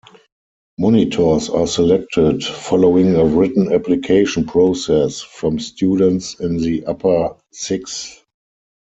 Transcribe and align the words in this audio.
Monitors 0.79 1.47
are 1.47 1.67
selected, 1.67 2.43
following 2.43 3.15
a 3.17 3.23
written 3.23 3.71
application 3.71 4.43
process, 4.43 5.21
from 5.21 5.59
students 5.59 6.39
in 6.39 6.57
the 6.57 6.83
Upper 6.87 7.35
Sixth. 7.51 8.23